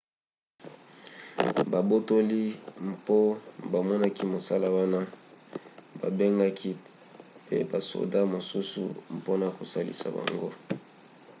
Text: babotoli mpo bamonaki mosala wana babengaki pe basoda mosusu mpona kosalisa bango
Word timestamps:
babotoli 1.71 2.41
mpo 2.91 3.17
bamonaki 3.71 4.23
mosala 4.33 4.67
wana 4.77 4.99
babengaki 5.99 6.71
pe 7.45 7.55
basoda 7.71 8.19
mosusu 8.33 8.81
mpona 9.17 9.47
kosalisa 9.57 10.05
bango 10.15 10.49